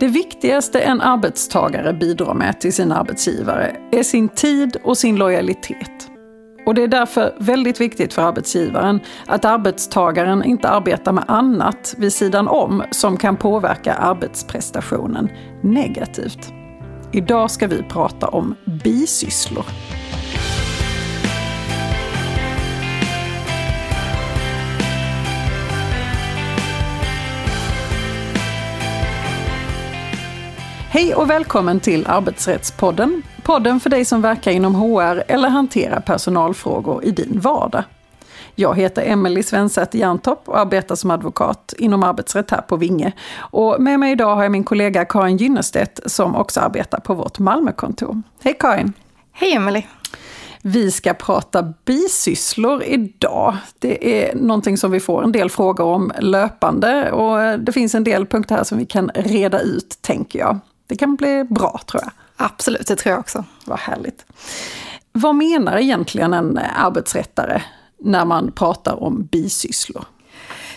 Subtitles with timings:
[0.00, 6.08] Det viktigaste en arbetstagare bidrar med till sin arbetsgivare är sin tid och sin lojalitet.
[6.66, 12.12] Och det är därför väldigt viktigt för arbetsgivaren att arbetstagaren inte arbetar med annat vid
[12.12, 15.28] sidan om som kan påverka arbetsprestationen
[15.62, 16.52] negativt.
[17.12, 18.54] Idag ska vi prata om
[18.84, 19.64] bisysslor.
[30.92, 33.22] Hej och välkommen till Arbetsrättspodden.
[33.42, 37.84] Podden för dig som verkar inom HR eller hanterar personalfrågor i din vardag.
[38.54, 43.12] Jag heter Emelie Svensäter Jerntopp och arbetar som advokat inom arbetsrätt här på Vinge.
[43.36, 47.38] Och med mig idag har jag min kollega Karin Gynnestedt som också arbetar på vårt
[47.38, 48.22] Malmökontor.
[48.42, 48.92] Hej Karin!
[49.32, 49.86] Hej Emelie!
[50.62, 53.56] Vi ska prata bisysslor idag.
[53.78, 58.04] Det är någonting som vi får en del frågor om löpande och det finns en
[58.04, 60.58] del punkter här som vi kan reda ut, tänker jag.
[60.92, 62.12] Det kan bli bra tror jag.
[62.36, 63.44] Absolut, det tror jag också.
[63.64, 64.24] Vad härligt.
[65.12, 67.62] Vad menar egentligen en arbetsrättare
[68.00, 70.04] när man pratar om bisysslor?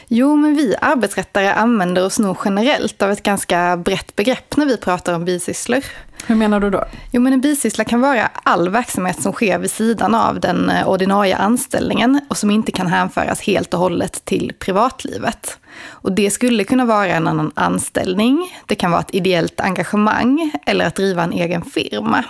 [0.07, 4.77] Jo, men vi arbetsrättare använder oss nog generellt av ett ganska brett begrepp när vi
[4.77, 5.85] pratar om bisysslor.
[6.27, 6.83] Hur menar du då?
[7.11, 10.87] Jo, men en bisyssla kan vara all verksamhet som sker vid sidan av den eh,
[10.87, 15.57] ordinarie anställningen och som inte kan hänföras helt och hållet till privatlivet.
[15.87, 20.85] Och det skulle kunna vara en annan anställning, det kan vara ett ideellt engagemang eller
[20.85, 22.23] att driva en egen firma.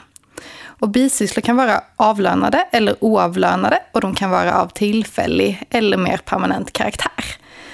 [0.79, 6.17] Och bisysslor kan vara avlönade eller oavlönade och de kan vara av tillfällig eller mer
[6.17, 7.25] permanent karaktär.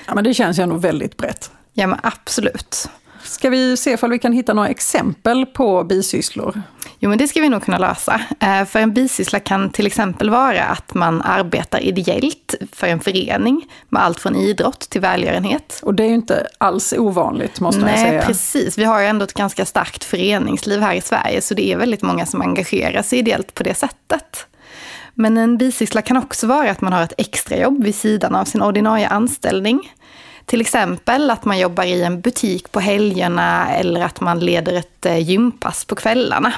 [0.07, 1.51] Ja, men det känns ju ändå väldigt brett.
[1.73, 2.89] Ja, men absolut.
[3.31, 6.61] Ska vi se om vi kan hitta några exempel på bisysslor?
[6.99, 8.21] Jo, men det ska vi nog kunna lösa.
[8.39, 13.65] Eh, för en bisyssla kan till exempel vara att man arbetar ideellt för en förening
[13.89, 15.79] med allt från idrott till välgörenhet.
[15.83, 18.11] Och det är ju inte alls ovanligt måste Nej, jag säga.
[18.11, 18.77] Nej, precis.
[18.77, 22.01] Vi har ju ändå ett ganska starkt föreningsliv här i Sverige, så det är väldigt
[22.01, 24.47] många som engagerar sig ideellt på det sättet.
[25.13, 28.61] Men en bisyssla kan också vara att man har ett extrajobb vid sidan av sin
[28.61, 29.91] ordinarie anställning.
[30.51, 35.05] Till exempel att man jobbar i en butik på helgerna eller att man leder ett
[35.05, 36.53] eh, gympass på kvällarna.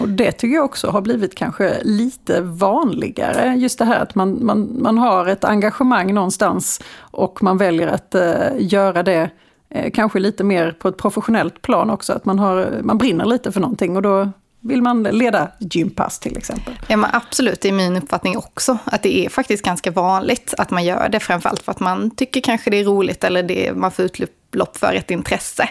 [0.00, 3.54] Och det tycker jag också har blivit kanske lite vanligare.
[3.54, 8.14] Just det här att man, man, man har ett engagemang någonstans och man väljer att
[8.14, 9.30] eh, göra det
[9.68, 12.12] eh, kanske lite mer på ett professionellt plan också.
[12.12, 14.28] Att man, har, man brinner lite för någonting och då
[14.60, 16.74] vill man leda gympass till exempel?
[16.88, 18.78] Ja, men absolut, det är min uppfattning också.
[18.84, 22.40] Att det är faktiskt ganska vanligt att man gör det, framförallt för att man tycker
[22.40, 25.68] kanske det är roligt eller det, man får utlopp för ett intresse.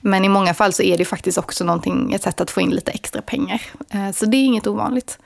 [0.00, 2.70] Men i många fall så är det faktiskt också någonting, ett sätt att få in
[2.70, 3.62] lite extra pengar.
[3.90, 5.18] Eh, så det är inget ovanligt.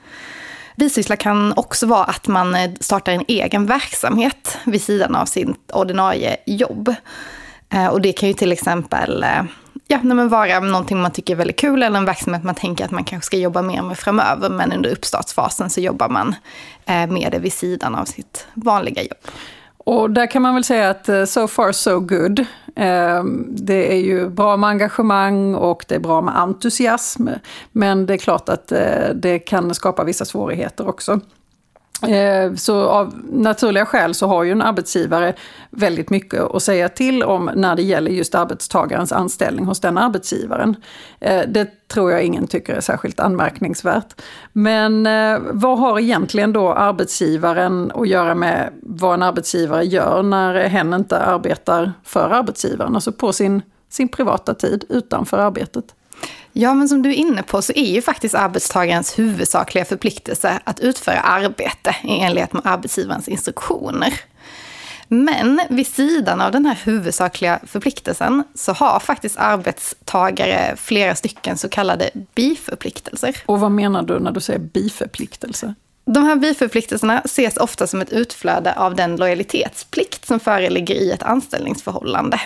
[0.75, 5.71] Bisyssla kan också vara att man eh, startar en egen verksamhet vid sidan av sitt
[5.73, 6.95] ordinarie jobb.
[7.69, 9.25] Eh, och det kan ju till exempel
[9.87, 12.91] ja, men vara någonting man tycker är väldigt kul eller en verksamhet man tänker att
[12.91, 14.49] man kanske ska jobba mer med framöver.
[14.49, 16.35] Men under uppstartsfasen så jobbar man
[16.85, 19.17] eh, med det vid sidan av sitt vanliga jobb.
[19.77, 22.45] Och där kan man väl säga att eh, so far so good.
[22.75, 27.27] Ehm, det är ju bra med engagemang och det är bra med entusiasm.
[27.71, 31.19] Men det är klart att eh, det kan skapa vissa svårigheter också.
[32.01, 35.33] Eh, så av naturliga skäl så har ju en arbetsgivare
[35.69, 40.75] väldigt mycket att säga till om när det gäller just arbetstagarens anställning hos den arbetsgivaren.
[41.19, 44.21] Eh, det tror jag ingen tycker är särskilt anmärkningsvärt.
[44.53, 50.67] Men eh, vad har egentligen då arbetsgivaren att göra med vad en arbetsgivare gör när
[50.67, 55.85] hen inte arbetar för arbetsgivaren, alltså på sin, sin privata tid utanför arbetet?
[56.57, 60.79] Ja, men som du är inne på så är ju faktiskt arbetstagarens huvudsakliga förpliktelse att
[60.79, 64.13] utföra arbete i enlighet med arbetsgivarens instruktioner.
[65.07, 71.69] Men vid sidan av den här huvudsakliga förpliktelsen så har faktiskt arbetstagare flera stycken så
[71.69, 73.37] kallade biförpliktelser.
[73.45, 75.73] Och vad menar du när du säger biförpliktelse?
[76.05, 81.23] De här biförpliktelserna ses ofta som ett utflöde av den lojalitetsplikt som föreligger i ett
[81.23, 82.39] anställningsförhållande.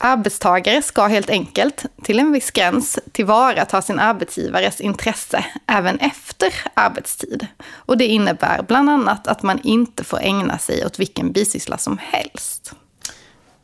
[0.00, 7.46] Arbetstagare ska helt enkelt, till en viss gräns, tillvarata sin arbetsgivares intresse även efter arbetstid.
[7.72, 11.98] Och det innebär bland annat att man inte får ägna sig åt vilken bisyssla som
[11.98, 12.72] helst.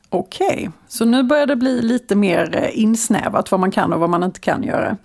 [0.09, 0.69] Okej, okay.
[0.89, 4.23] så nu börjar det bli lite mer eh, insnävat vad man kan och vad man
[4.23, 4.97] inte kan göra.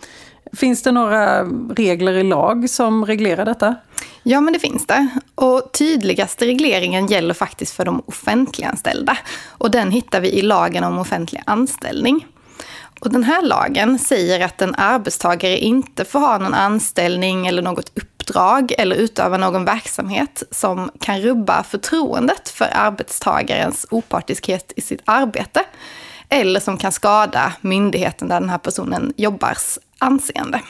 [0.53, 3.75] Finns det några regler i lag som reglerar detta?
[4.23, 5.07] Ja, men det finns det.
[5.35, 9.17] Och tydligaste regleringen gäller faktiskt för de offentliganställda.
[9.47, 12.25] Och den hittar vi i lagen om offentlig anställning.
[12.99, 17.91] Och den här lagen säger att en arbetstagare inte får ha någon anställning eller något
[17.97, 25.61] uppdrag eller utöva någon verksamhet som kan rubba förtroendet för arbetstagarens opartiskhet i sitt arbete
[26.29, 30.61] eller som kan skada myndigheten där den här personen jobbars anseende.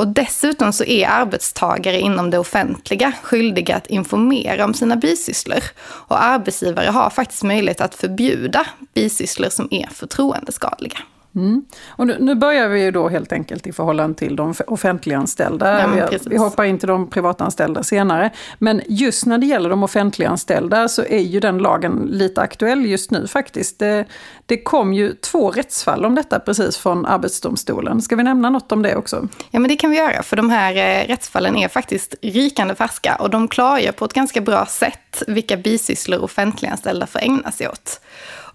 [0.00, 5.62] Och dessutom så är arbetstagare inom det offentliga skyldiga att informera om sina bisysslor.
[5.82, 10.98] Och arbetsgivare har faktiskt möjlighet att förbjuda bisysslor som är förtroendeskadliga.
[11.34, 11.64] Mm.
[11.88, 15.80] Och nu, nu, börjar vi ju då helt enkelt i förhållande till de offentliganställda.
[15.80, 18.30] Ja, vi, vi hoppar in till de privatanställda senare.
[18.58, 23.10] Men just när det gäller de offentliganställda så är ju den lagen lite aktuell just
[23.10, 23.78] nu faktiskt.
[23.78, 24.04] Det,
[24.46, 28.02] det kom ju två rättsfall om detta precis från Arbetsdomstolen.
[28.02, 29.28] Ska vi nämna något om det också?
[29.50, 33.16] Ja, men det kan vi göra, för de här eh, rättsfallen är faktiskt rikande färska
[33.20, 38.00] och de klargör på ett ganska bra sätt vilka bisysslor offentliganställda får ägna sig åt.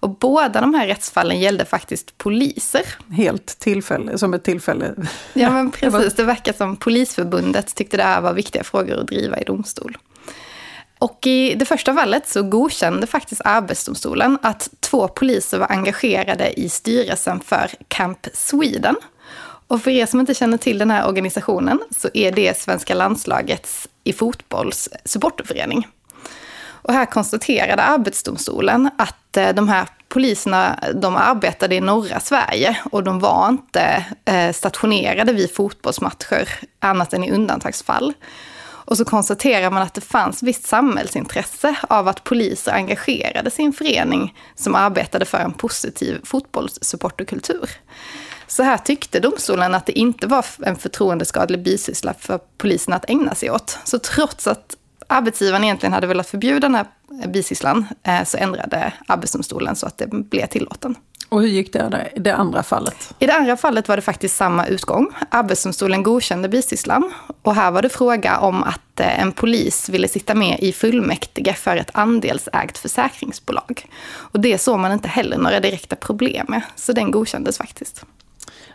[0.00, 2.84] Och båda de här rättsfallen gällde faktiskt poliser.
[3.10, 4.94] Helt tillfälle, som ett tillfälle.
[5.34, 6.14] Ja, men precis.
[6.14, 9.98] Det verkar som Polisförbundet tyckte det här var viktiga frågor att driva i domstol.
[10.98, 16.68] Och i det första fallet så godkände faktiskt Arbetsdomstolen att två poliser var engagerade i
[16.68, 18.96] styrelsen för Camp Sweden.
[19.68, 23.88] Och för er som inte känner till den här organisationen så är det svenska landslagets
[24.04, 25.86] i fotbolls supporterförening.
[26.86, 33.04] Och här konstaterade Arbetsdomstolen att eh, de här poliserna de arbetade i norra Sverige och
[33.04, 36.48] de var inte eh, stationerade vid fotbollsmatcher
[36.80, 38.12] annat än i undantagsfall.
[38.62, 44.34] Och så konstaterar man att det fanns visst samhällsintresse av att poliser engagerade sin förening
[44.54, 47.70] som arbetade för en positiv fotbollssupporterkultur.
[48.46, 53.34] Så här tyckte domstolen att det inte var en förtroendeskadlig bisyssla för polisen att ägna
[53.34, 53.78] sig åt.
[53.84, 56.86] Så trots att arbetsgivaren egentligen hade velat förbjuda den här
[57.28, 60.94] bisysslan eh, så ändrade Arbetsdomstolen så att det blev tillåten.
[61.28, 63.14] Och hur gick det i det andra fallet?
[63.18, 65.08] I det andra fallet var det faktiskt samma utgång.
[65.30, 67.12] Arbetsdomstolen godkände bisysslan.
[67.42, 71.54] Och här var det fråga om att eh, en polis ville sitta med i fullmäktige
[71.54, 73.86] för ett andelsägt försäkringsbolag.
[74.08, 78.04] Och det såg man inte heller några direkta problem med, så den godkändes faktiskt.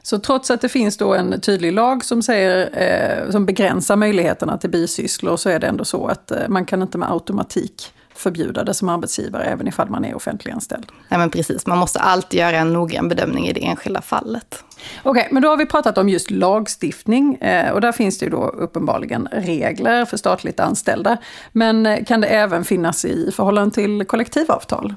[0.04, 4.58] Så trots att det finns då en tydlig lag som, säger, eh, som begränsar möjligheterna
[4.58, 8.64] till bisysslor så är det ändå så att eh, man kan inte med automatik förbjuda
[8.64, 10.86] det som arbetsgivare även ifall man är offentliganställd.
[11.10, 14.64] Nej men precis, man måste alltid göra en noggrann bedömning i det enskilda fallet.
[15.04, 18.26] Okej, okay, men då har vi pratat om just lagstiftning eh, och där finns det
[18.26, 21.18] ju då uppenbarligen regler för statligt anställda.
[21.52, 24.96] Men eh, kan det även finnas i förhållande till kollektivavtal?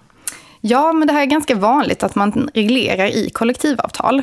[0.60, 4.22] Ja, men det här är ganska vanligt att man reglerar i kollektivavtal.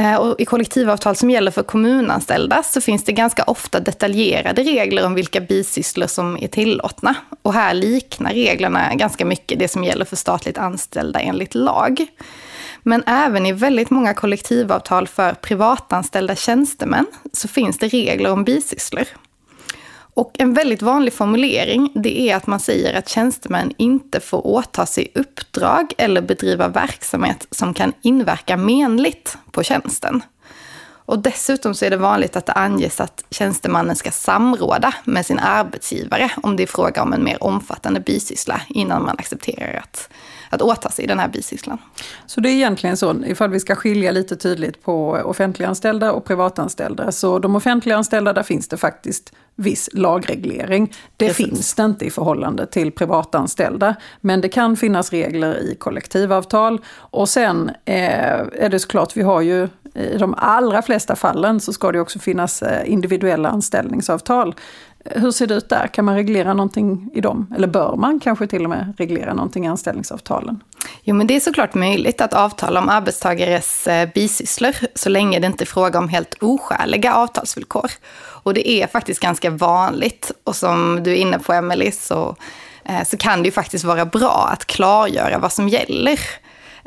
[0.00, 5.06] Eh, och I kollektivavtal som gäller för kommunanställda så finns det ganska ofta detaljerade regler
[5.06, 7.14] om vilka bisysslor som är tillåtna.
[7.42, 12.06] Och här liknar reglerna ganska mycket det som gäller för statligt anställda enligt lag.
[12.82, 19.06] Men även i väldigt många kollektivavtal för privatanställda tjänstemän så finns det regler om bisysslor.
[20.16, 24.86] Och en väldigt vanlig formulering det är att man säger att tjänstemän inte får åta
[24.86, 30.22] sig uppdrag eller bedriva verksamhet som kan inverka menligt på tjänsten.
[31.06, 35.38] Och dessutom så är det vanligt att det anges att tjänstemannen ska samråda med sin
[35.38, 40.08] arbetsgivare om det är fråga om en mer omfattande bisyssla innan man accepterar att
[40.50, 41.78] att åta sig den här bisysslan.
[42.26, 47.12] Så det är egentligen så, ifall vi ska skilja lite tydligt på offentliganställda och privatanställda.
[47.12, 50.94] Så de offentliganställda, där finns det faktiskt viss lagreglering.
[51.16, 51.46] Det Precis.
[51.46, 53.94] finns det inte i förhållande till privatanställda.
[54.20, 56.80] Men det kan finnas regler i kollektivavtal.
[56.88, 61.72] Och sen eh, är det såklart, vi har ju i de allra flesta fallen så
[61.72, 64.54] ska det också finnas eh, individuella anställningsavtal.
[65.04, 65.86] Eh, hur ser det ut där?
[65.86, 67.54] Kan man reglera någonting i dem?
[67.56, 70.62] Eller bör man kanske till och med reglera någonting i anställningsavtalen?
[71.02, 75.46] Jo, men det är såklart möjligt att avtala om arbetstagares eh, bisysslor så länge det
[75.46, 77.90] inte är fråga om helt oskäliga avtalsvillkor.
[78.42, 80.32] Och det är faktiskt ganska vanligt.
[80.44, 82.36] Och som du är inne på, Emelie, så,
[83.06, 86.20] så kan det ju faktiskt vara bra att klargöra vad som gäller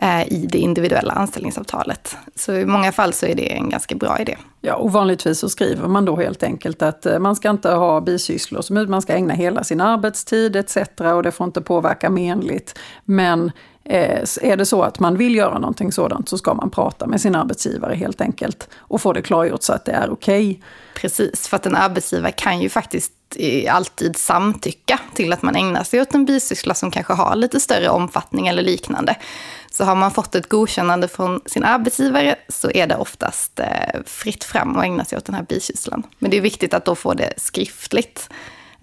[0.02, 2.18] Eh, i det individuella anställningsavtalet.
[2.36, 4.38] Så i många fall så är det en ganska bra idé.
[4.62, 8.02] Ja, och vanligtvis så skriver man då helt enkelt att eh, man ska inte ha
[8.02, 10.78] bisysslor, som man ska ägna hela sin arbetstid etc.
[11.16, 12.80] och det får inte påverka menligt.
[13.06, 13.52] Men
[13.90, 17.22] Eh, är det så att man vill göra någonting sådant så ska man prata med
[17.22, 20.50] sin arbetsgivare helt enkelt och få det klargjort så att det är okej.
[20.50, 20.62] Okay.
[20.96, 25.84] Precis, för att en arbetsgivare kan ju faktiskt eh, alltid samtycka till att man ägnar
[25.84, 29.16] sig åt en bisyssla som kanske har lite större omfattning eller liknande.
[29.72, 34.44] Så har man fått ett godkännande från sin arbetsgivare så är det oftast eh, fritt
[34.44, 36.04] fram att ägna sig åt den här bisysslan.
[36.20, 38.30] Men det är viktigt att då få det skriftligt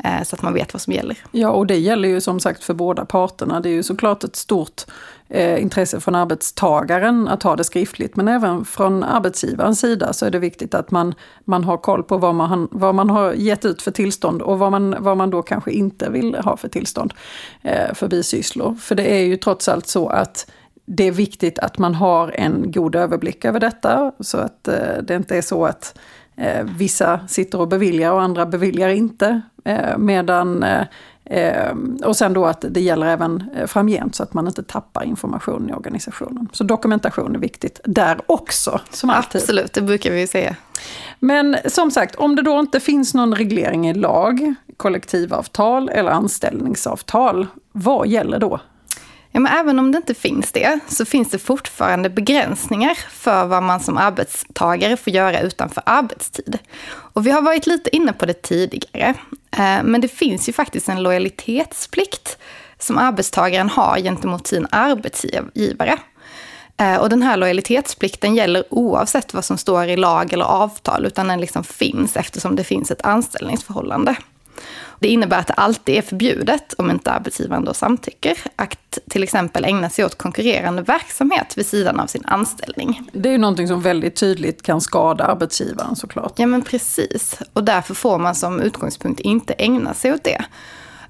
[0.04, 1.18] Eh, så att man vet vad som gäller.
[1.30, 3.60] Ja, och det gäller ju som sagt för båda parterna.
[3.60, 4.82] Det är ju såklart ett stort
[5.28, 10.30] eh, intresse från arbetstagaren att ha det skriftligt, men även från arbetsgivarens sida så är
[10.30, 13.82] det viktigt att man, man har koll på vad man, vad man har gett ut
[13.82, 17.14] för tillstånd och vad man, vad man då kanske inte vill ha för tillstånd
[17.62, 18.74] eh, för bisysslor.
[18.74, 20.50] För det är ju trots allt så att
[20.86, 25.14] det är viktigt att man har en god överblick över detta så att eh, det
[25.14, 25.98] inte är så att
[26.36, 29.40] eh, vissa sitter och beviljar och andra beviljar inte.
[29.64, 30.64] Eh, medan,
[32.04, 35.72] och sen då att det gäller även framgent så att man inte tappar information i
[35.72, 36.48] organisationen.
[36.52, 39.40] Så dokumentation är viktigt där också, som alltid.
[39.40, 40.56] Absolut, det brukar vi säga.
[41.18, 47.46] Men som sagt, om det då inte finns någon reglering i lag, kollektivavtal eller anställningsavtal,
[47.72, 48.60] vad gäller då?
[49.36, 53.62] Ja, men även om det inte finns det, så finns det fortfarande begränsningar för vad
[53.62, 56.58] man som arbetstagare får göra utanför arbetstid.
[56.88, 59.14] Och vi har varit lite inne på det tidigare,
[59.50, 62.38] eh, men det finns ju faktiskt en lojalitetsplikt
[62.78, 65.98] som arbetstagaren har gentemot sin arbetsgivare.
[66.76, 71.28] Eh, och den här lojalitetsplikten gäller oavsett vad som står i lag eller avtal, utan
[71.28, 74.16] den liksom finns eftersom det finns ett anställningsförhållande.
[74.98, 79.64] Det innebär att det alltid är förbjudet, om inte arbetsgivaren då samtycker, att till exempel
[79.64, 83.10] ägna sig åt konkurrerande verksamhet vid sidan av sin anställning.
[83.12, 86.32] Det är ju någonting som väldigt tydligt kan skada arbetsgivaren såklart.
[86.36, 90.44] Ja men precis, och därför får man som utgångspunkt inte ägna sig åt det.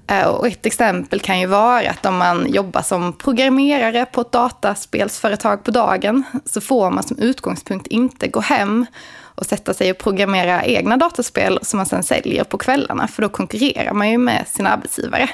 [0.07, 4.31] Eh, och ett exempel kan ju vara att om man jobbar som programmerare på ett
[4.31, 8.85] dataspelsföretag på dagen så får man som utgångspunkt inte gå hem
[9.37, 13.29] och sätta sig och programmera egna dataspel som man sen säljer på kvällarna, för då
[13.29, 15.29] konkurrerar man ju med sin arbetsgivare.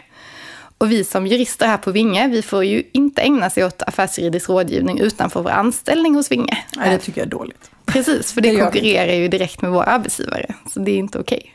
[0.78, 4.50] Och vi som jurister här på Vinge, vi får ju inte ägna sig åt affärsjuridisk
[4.50, 6.58] rådgivning utanför vår anställning hos Vinge.
[6.78, 7.72] Nej, det tycker jag är dåligt.
[7.86, 11.38] Precis, för det, det konkurrerar ju direkt med vår arbetsgivare, så det är inte okej.
[11.38, 11.52] Okay.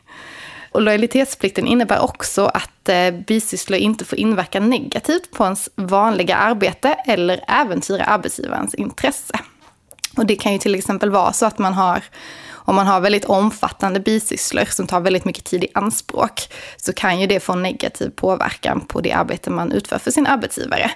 [0.73, 6.97] Och lojalitetsplikten innebär också att eh, bisysslor inte får inverka negativt på ens vanliga arbete
[7.07, 9.35] eller äventyra arbetsgivarens intresse.
[10.19, 12.03] Och det kan ju till exempel vara så att man har
[12.69, 17.21] om man har väldigt omfattande bisysslor som tar väldigt mycket tid i anspråk, så kan
[17.21, 20.91] ju det få negativ påverkan på det arbete man utför för sin arbetsgivare.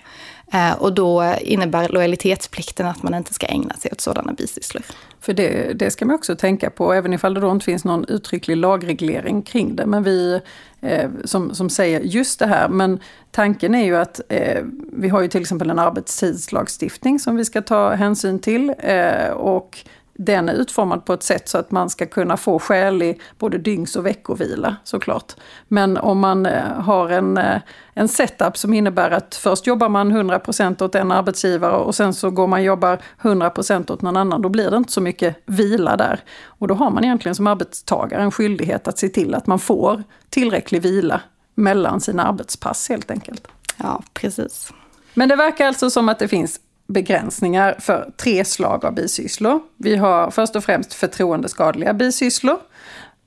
[0.52, 4.82] Eh, och då innebär lojalitetsplikten att man inte ska ägna sig åt sådana bisysslor.
[5.20, 8.04] För det, det ska man också tänka på, även ifall det då inte finns någon
[8.04, 9.86] uttrycklig lagreglering kring det.
[9.86, 10.40] Men vi
[10.80, 15.20] eh, som, som säger just det här, men tanken är ju att eh, vi har
[15.20, 18.74] ju till exempel en arbetstidslagstiftning som vi ska ta hänsyn till.
[18.78, 19.78] Eh, och
[20.14, 23.96] den är utformad på ett sätt så att man ska kunna få skälig både dygns
[23.96, 25.32] och veckovila såklart.
[25.68, 27.60] Men om man eh, har en, eh,
[27.94, 32.30] en setup som innebär att först jobbar man 100% åt en arbetsgivare och sen så
[32.30, 35.96] går man och jobbar 100% åt någon annan, då blir det inte så mycket vila
[35.96, 36.20] där.
[36.44, 40.02] Och då har man egentligen som arbetstagare en skyldighet att se till att man får
[40.30, 41.20] tillräcklig vila
[41.54, 43.48] mellan sina arbetspass helt enkelt.
[43.76, 44.72] Ja, precis.
[45.14, 46.60] Men det verkar alltså som att det finns
[46.92, 49.60] begränsningar för tre slag av bisysslor.
[49.76, 52.58] Vi har först och främst förtroendeskadliga bisysslor.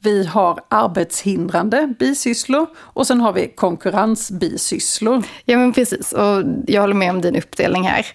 [0.06, 5.24] Vi har arbetshindrande bisysslor och sen har vi konkurrensbisysslor.
[5.46, 8.06] Ja men precis, och jag håller med om din uppdelning här.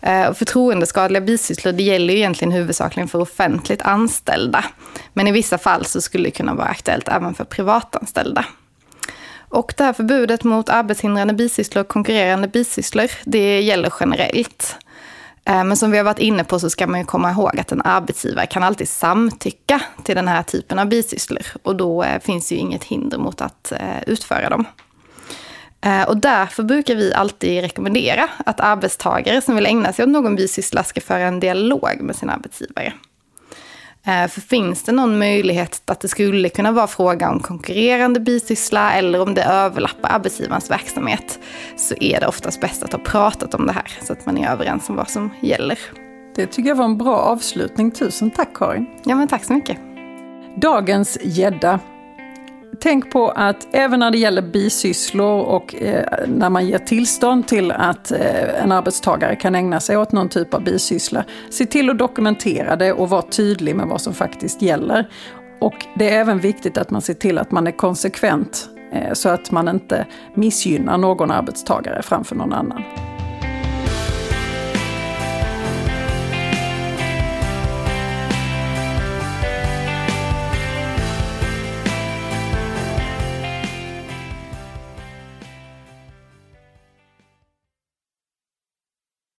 [0.00, 4.64] Eh, förtroendeskadliga bisysslor, det gäller ju egentligen huvudsakligen för offentligt anställda.
[5.12, 8.44] Men i vissa fall så skulle det kunna vara aktuellt även för privatanställda.
[9.48, 14.76] Och det här förbudet mot arbetshindrande bisysslor och konkurrerande bisysslor, det gäller generellt.
[15.48, 17.72] Eh, men som vi har varit inne på så ska man ju komma ihåg att
[17.72, 21.46] en arbetsgivare kan alltid samtycka till den här typen av bisysslor.
[21.62, 24.64] Och då eh, finns ju inget hinder mot att eh, utföra dem.
[26.06, 30.84] Och därför brukar vi alltid rekommendera att arbetstagare som vill ägna sig åt någon bisyssla
[30.84, 32.92] ska föra en dialog med sin arbetsgivare.
[34.08, 38.92] Eh, för finns det någon möjlighet att det skulle kunna vara fråga om konkurrerande bisyssla
[38.92, 41.38] eller om det överlappar arbetsgivarens verksamhet
[41.76, 44.50] så är det oftast bäst att ha pratat om det här så att man är
[44.50, 45.78] överens om vad som gäller.
[46.34, 47.90] Det tycker jag var en bra avslutning.
[47.90, 48.86] Tusen tack Karin.
[49.04, 49.78] Ja men tack så mycket.
[50.56, 51.80] Dagens gädda
[52.80, 57.72] Tänk på att även när det gäller bisysslor och eh, när man ger tillstånd till
[57.72, 61.98] att eh, en arbetstagare kan ägna sig åt någon typ av bisyssla, se till att
[61.98, 65.08] dokumentera det och vara tydlig med vad som faktiskt gäller.
[65.60, 69.28] Och det är även viktigt att man ser till att man är konsekvent eh, så
[69.28, 72.82] att man inte missgynnar någon arbetstagare framför någon annan.